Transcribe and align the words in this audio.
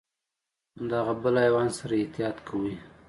د 0.89 0.91
هغه 0.99 1.13
بل 1.23 1.35
حیوان 1.43 1.67
سره 1.77 1.93
احتياط 2.01 2.37
کوئ. 2.47 2.73